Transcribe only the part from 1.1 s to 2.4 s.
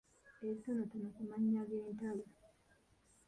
ku mannya g’entalo.